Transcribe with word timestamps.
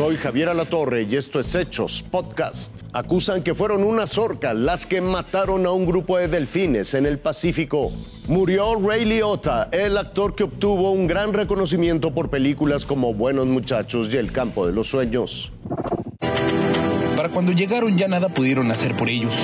Soy 0.00 0.16
Javier 0.16 0.48
Alatorre 0.48 1.02
y 1.02 1.14
esto 1.14 1.38
es 1.40 1.54
Hechos 1.54 2.02
Podcast. 2.02 2.80
Acusan 2.94 3.42
que 3.42 3.54
fueron 3.54 3.84
unas 3.84 4.16
orcas 4.16 4.56
las 4.56 4.86
que 4.86 5.02
mataron 5.02 5.66
a 5.66 5.72
un 5.72 5.84
grupo 5.84 6.16
de 6.16 6.26
delfines 6.26 6.94
en 6.94 7.04
el 7.04 7.18
Pacífico. 7.18 7.92
Murió 8.26 8.76
Ray 8.76 9.04
Liotta, 9.04 9.68
el 9.70 9.98
actor 9.98 10.34
que 10.34 10.44
obtuvo 10.44 10.90
un 10.92 11.06
gran 11.06 11.34
reconocimiento 11.34 12.14
por 12.14 12.30
películas 12.30 12.86
como 12.86 13.12
Buenos 13.12 13.46
Muchachos 13.46 14.08
y 14.10 14.16
El 14.16 14.32
Campo 14.32 14.66
de 14.66 14.72
los 14.72 14.86
Sueños. 14.86 15.52
Para 17.14 17.28
cuando 17.28 17.52
llegaron 17.52 17.98
ya 17.98 18.08
nada 18.08 18.30
pudieron 18.30 18.70
hacer 18.70 18.96
por 18.96 19.10
ellos. 19.10 19.34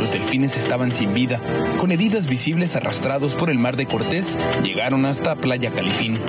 Los 0.00 0.10
delfines 0.10 0.56
estaban 0.56 0.92
sin 0.92 1.12
vida, 1.12 1.42
con 1.78 1.92
heridas 1.92 2.26
visibles 2.26 2.74
arrastrados 2.74 3.34
por 3.34 3.50
el 3.50 3.58
mar 3.58 3.76
de 3.76 3.84
Cortés, 3.84 4.38
llegaron 4.62 5.04
hasta 5.04 5.36
Playa 5.36 5.70
Califín 5.72 6.22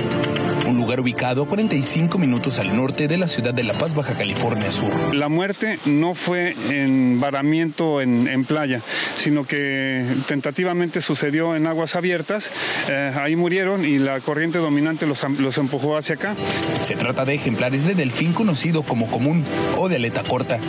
un 0.67 0.77
lugar 0.77 0.99
ubicado 0.99 1.43
a 1.43 1.47
45 1.47 2.17
minutos 2.17 2.59
al 2.59 2.75
norte 2.75 3.07
de 3.07 3.17
la 3.17 3.27
ciudad 3.27 3.53
de 3.53 3.63
La 3.63 3.73
Paz, 3.73 3.95
Baja 3.95 4.15
California 4.15 4.69
Sur. 4.69 5.15
La 5.15 5.29
muerte 5.29 5.79
no 5.85 6.13
fue 6.13 6.55
en 6.69 7.19
varamiento 7.19 8.01
en, 8.01 8.45
playa, 8.45 8.81
sino 9.15 9.45
que 9.45 10.05
tentativamente 10.27 11.01
sucedió 11.01 11.55
en 11.55 11.67
aguas 11.67 11.95
abiertas. 11.95 12.51
Eh, 12.89 13.13
ahí 13.17 13.35
murieron 13.35 13.85
y 13.85 13.97
la 13.97 14.19
corriente 14.19 14.59
dominante 14.59 15.05
los, 15.05 15.23
los 15.39 15.57
empujó 15.57 15.97
hacia 15.97 16.15
acá. 16.15 16.35
Se 16.81 16.95
trata 16.95 17.25
de 17.25 17.33
ejemplares 17.33 17.85
de 17.85 17.95
delfín 17.95 18.33
conocido 18.33 18.83
como 18.83 19.07
común 19.07 19.43
o 19.77 19.89
de 19.89 19.95
aleta 19.95 20.23
corta. 20.23 20.59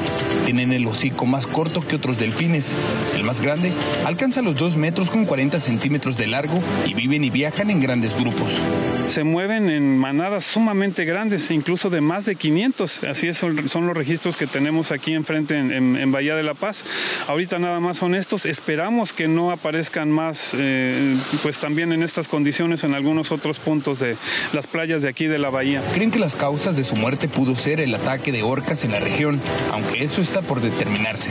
Tienen 0.44 0.72
el 0.72 0.86
hocico 0.86 1.26
más 1.26 1.46
corto 1.46 1.86
que 1.86 1.96
otros 1.96 2.18
delfines. 2.18 2.74
El 3.16 3.24
más 3.24 3.40
grande 3.40 3.72
alcanza 4.06 4.42
los 4.42 4.56
2 4.56 4.76
metros 4.76 5.10
con 5.10 5.24
40 5.24 5.60
centímetros 5.60 6.16
de 6.16 6.26
largo 6.26 6.62
y 6.86 6.94
viven 6.94 7.24
y 7.24 7.30
viajan 7.30 7.70
en 7.70 7.80
grandes 7.80 8.16
grupos. 8.16 8.62
Se 9.08 9.24
mueven 9.24 9.70
en 9.70 9.96
manadas 9.96 10.44
sumamente 10.44 11.06
grandes, 11.06 11.50
incluso 11.50 11.88
de 11.88 12.02
más 12.02 12.26
de 12.26 12.36
500. 12.36 13.04
Así 13.04 13.26
es, 13.26 13.38
son 13.38 13.86
los 13.86 13.96
registros 13.96 14.36
que 14.36 14.46
tenemos 14.46 14.92
aquí 14.92 15.14
enfrente 15.14 15.56
en, 15.56 15.96
en, 15.96 16.12
Bahía 16.12 16.36
de 16.36 16.42
la 16.42 16.52
Paz. 16.52 16.84
Ahorita 17.26 17.58
nada 17.58 17.80
más 17.80 17.96
son 17.96 18.14
estos. 18.14 18.44
Esperamos 18.44 19.14
que 19.14 19.26
no 19.26 19.50
aparezcan 19.50 20.10
más, 20.10 20.52
eh, 20.54 21.16
pues 21.42 21.58
también 21.58 21.92
en 21.92 22.02
estas 22.02 22.28
condiciones 22.28 22.84
en 22.84 22.92
algunos 22.92 23.32
otros 23.32 23.58
puntos 23.60 23.98
de 23.98 24.16
las 24.52 24.66
playas 24.66 25.00
de 25.00 25.08
aquí 25.08 25.26
de 25.26 25.38
la 25.38 25.48
bahía. 25.48 25.82
Creen 25.94 26.10
que 26.10 26.18
las 26.18 26.36
causas 26.36 26.76
de 26.76 26.84
su 26.84 26.94
muerte 26.96 27.28
pudo 27.28 27.54
ser 27.54 27.80
el 27.80 27.94
ataque 27.94 28.30
de 28.30 28.42
orcas 28.42 28.84
en 28.84 28.92
la 28.92 29.00
región, 29.00 29.40
aunque 29.72 30.04
eso 30.04 30.20
está 30.20 30.42
por 30.42 30.60
determinarse. 30.60 31.30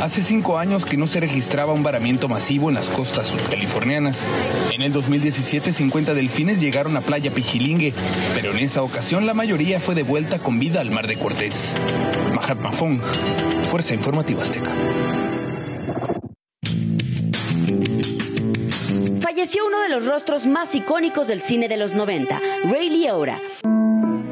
Hace 0.00 0.22
cinco 0.22 0.58
años 0.58 0.84
que 0.84 0.96
no 0.96 1.08
se 1.08 1.18
registraba 1.18 1.72
un 1.72 1.82
varamiento 1.82 2.28
masivo 2.28 2.68
en 2.68 2.76
las 2.76 2.88
costas 2.88 3.26
sudcalifornianas. 3.26 4.28
En 4.72 4.82
el 4.82 4.92
2017, 4.92 5.72
50 5.72 6.14
delfines 6.14 6.60
llegaron 6.60 6.96
a 6.96 7.00
Playa 7.00 7.15
Pijilingue, 7.20 7.94
pero 8.34 8.52
en 8.52 8.58
esa 8.58 8.82
ocasión 8.82 9.26
la 9.26 9.34
mayoría 9.34 9.80
fue 9.80 9.94
devuelta 9.94 10.38
con 10.38 10.58
vida 10.58 10.80
al 10.80 10.90
Mar 10.90 11.06
de 11.06 11.16
Cortés. 11.16 11.74
Mahatma 12.34 12.70
Fong, 12.70 13.00
Fuerza 13.68 13.94
Informativa 13.94 14.42
Azteca. 14.42 14.72
Falleció 19.20 19.66
uno 19.66 19.80
de 19.80 19.88
los 19.88 20.06
rostros 20.06 20.46
más 20.46 20.74
icónicos 20.74 21.26
del 21.26 21.40
cine 21.40 21.68
de 21.68 21.76
los 21.76 21.94
90, 21.94 22.40
Ray 22.64 22.90
Liotta. 22.90 23.40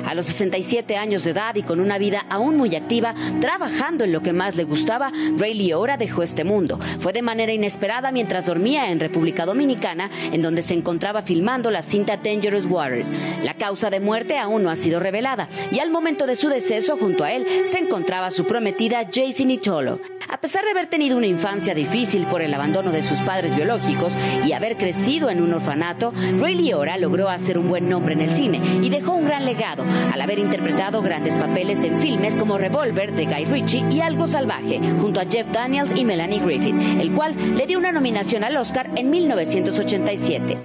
A 0.06 0.14
los 0.14 0.26
67 0.26 0.96
años 0.96 1.24
de 1.24 1.30
edad 1.30 1.54
y 1.54 1.62
con 1.62 1.80
una 1.80 1.98
vida 1.98 2.26
aún 2.28 2.56
muy 2.56 2.76
activa, 2.76 3.14
trabajando 3.40 4.04
en 4.04 4.12
lo 4.12 4.22
que 4.22 4.32
más 4.32 4.54
le 4.54 4.64
gustaba, 4.64 5.10
Ray 5.38 5.54
Liotta 5.54 5.96
dejó 5.96 6.22
este 6.22 6.44
mundo. 6.44 6.78
Fue 6.98 7.12
de 7.12 7.22
manera 7.22 7.52
inesperada 7.52 8.12
mientras 8.12 8.46
dormía 8.46 8.90
en 8.90 9.00
República 9.00 9.46
Dominicana, 9.46 10.10
en 10.32 10.42
donde 10.42 10.62
se 10.62 10.74
encontraba 10.74 11.22
filmando 11.22 11.70
la 11.70 11.82
cinta 11.82 12.18
Dangerous 12.18 12.66
Waters. 12.66 13.16
La 13.42 13.54
causa 13.54 13.90
de 13.90 14.00
muerte 14.00 14.38
aún 14.38 14.62
no 14.62 14.70
ha 14.70 14.76
sido 14.76 15.00
revelada 15.00 15.48
y 15.70 15.78
al 15.78 15.90
momento 15.90 16.26
de 16.26 16.36
su 16.36 16.48
deceso 16.48 16.96
junto 16.96 17.24
a 17.24 17.32
él 17.32 17.46
se 17.64 17.78
encontraba 17.78 18.30
su 18.30 18.44
prometida 18.44 19.08
Jason 19.12 19.50
Itolo. 19.50 20.00
A 20.28 20.38
pesar 20.38 20.64
de 20.64 20.70
haber 20.70 20.86
tenido 20.86 21.16
una 21.16 21.26
infancia 21.26 21.74
difícil 21.74 22.26
por 22.26 22.42
el 22.42 22.52
abandono 22.52 22.90
de 22.90 23.02
sus 23.02 23.20
padres 23.20 23.54
biológicos 23.54 24.14
y 24.44 24.52
haber 24.52 24.76
crecido 24.76 25.30
en 25.30 25.40
un 25.40 25.54
orfanato, 25.54 26.12
Ray 26.38 26.56
Liotta 26.56 26.98
logró 26.98 27.28
hacer 27.28 27.56
un 27.56 27.68
buen 27.68 27.88
nombre 27.88 28.14
en 28.14 28.20
el 28.20 28.34
cine 28.34 28.60
y 28.82 28.90
dejó 28.90 29.12
un 29.12 29.24
gran 29.24 29.44
legado 29.44 29.84
al 30.12 30.20
haber 30.20 30.38
interpretado 30.38 31.02
grandes 31.02 31.36
papeles 31.36 31.82
en 31.82 32.00
filmes 32.00 32.34
como 32.34 32.58
Revolver 32.58 33.12
de 33.12 33.26
Guy 33.26 33.44
Ritchie 33.44 33.84
y 33.90 34.00
Algo 34.00 34.26
Salvaje, 34.26 34.80
junto 35.00 35.20
a 35.20 35.24
Jeff 35.24 35.46
Daniels 35.52 35.92
y 35.94 36.04
Melanie 36.04 36.40
Griffith, 36.40 36.74
el 37.00 37.12
cual 37.12 37.34
le 37.56 37.66
dio 37.66 37.78
una 37.78 37.92
nominación 37.92 38.44
al 38.44 38.56
Oscar 38.56 38.90
en 38.96 39.10
1987. 39.10 40.58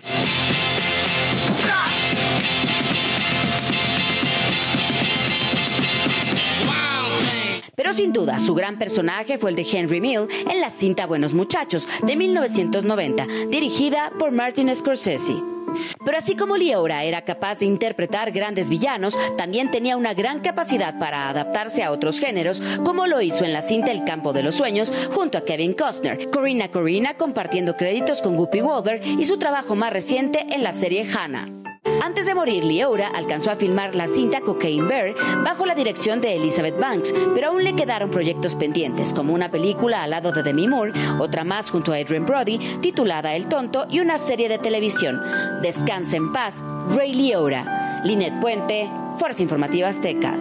Pero 7.80 7.94
sin 7.94 8.12
duda, 8.12 8.40
su 8.42 8.54
gran 8.54 8.78
personaje 8.78 9.38
fue 9.38 9.52
el 9.52 9.56
de 9.56 9.66
Henry 9.72 10.02
Mill 10.02 10.28
en 10.50 10.60
la 10.60 10.70
cinta 10.70 11.06
Buenos 11.06 11.34
Muchachos 11.34 11.88
de 12.06 12.18
1990, 12.18 13.26
dirigida 13.50 14.12
por 14.20 14.32
Martin 14.32 14.76
Scorsese. 14.76 15.59
Pero 16.06 16.18
así 16.18 16.36
como 16.36 16.58
Liora 16.58 17.04
era 17.04 17.24
capaz 17.24 17.60
de 17.60 17.66
interpretar 17.66 18.32
grandes 18.32 18.70
villanos, 18.70 19.18
también 19.38 19.72
tenía 19.72 19.98
una 19.98 20.14
gran 20.14 20.40
capacidad 20.40 20.98
para 21.00 21.30
adaptarse 21.30 21.84
a 21.84 21.92
otros 21.92 22.20
géneros, 22.20 22.62
como 22.84 23.08
lo 23.08 23.22
hizo 23.22 23.46
en 23.46 23.54
la 23.54 23.62
cinta 23.62 23.92
El 23.92 24.04
campo 24.04 24.34
de 24.34 24.44
los 24.44 24.56
sueños 24.56 24.94
junto 25.12 25.38
a 25.38 25.46
Kevin 25.46 25.74
Costner, 25.74 26.30
Corina 26.30 26.70
Corina 26.70 27.16
compartiendo 27.16 27.76
créditos 27.76 28.22
con 28.22 28.38
Whoopi 28.38 28.62
Wolver 28.62 29.02
y 29.06 29.26
su 29.26 29.38
trabajo 29.38 29.76
más 29.76 29.94
reciente 29.94 30.46
en 30.50 30.64
la 30.64 30.74
serie 30.74 31.08
Hannah. 31.12 31.59
Antes 32.02 32.26
de 32.26 32.34
morir, 32.34 32.64
Liora 32.64 33.10
alcanzó 33.10 33.52
a 33.52 33.56
filmar 33.56 33.94
la 33.94 34.08
cinta 34.08 34.42
Cocaine 34.42 34.88
Bear 34.88 35.16
bajo 35.44 35.66
la 35.66 35.76
dirección 35.76 36.22
de 36.22 36.36
Elizabeth 36.36 36.80
Banks, 36.80 37.14
pero 37.36 37.50
aún 37.50 37.64
le 37.64 37.76
quedaron 37.76 38.10
proyectos 38.10 38.56
pendientes, 38.56 39.14
como 39.14 39.34
una 39.34 39.52
película 39.52 40.04
al 40.04 40.12
lado 40.12 40.32
de 40.32 40.42
Demi 40.42 40.68
Moore, 40.68 40.94
otra 41.20 41.44
más 41.44 41.70
junto 41.70 41.92
a 41.92 41.98
Adrian 41.98 42.26
Brody, 42.26 42.58
titulada 42.82 43.36
El 43.36 43.48
Tonto, 43.48 43.86
y 43.90 44.00
una 44.00 44.18
serie 44.18 44.48
de 44.48 44.60
televisión. 44.60 45.22
Descansa 45.62 46.16
en 46.16 46.32
paz, 46.32 46.64
Ray 46.96 47.14
Liora. 47.14 48.02
Linet 48.06 48.40
Puente, 48.40 48.90
Fuerza 49.18 49.44
Informativa 49.44 49.90
Azteca. 49.90 50.34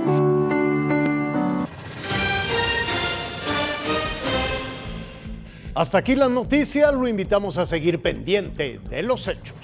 Hasta 5.75 5.99
aquí 5.99 6.15
la 6.15 6.29
noticia, 6.29 6.93
lo 6.93 7.09
invitamos 7.09 7.57
a 7.59 7.67
seguir 7.67 8.01
pendiente 8.01 8.81
de 8.89 9.03
los 9.03 9.27
hechos. 9.27 9.57